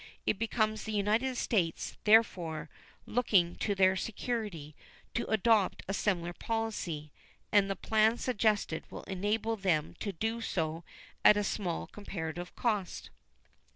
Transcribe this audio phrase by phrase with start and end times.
[0.25, 2.71] It becomes the United States, therefore,
[3.05, 4.75] looking to their security,
[5.13, 7.11] to adopt a similar policy,
[7.51, 10.83] and the plan suggested will enable them to do so
[11.23, 13.11] at a small comparative cost.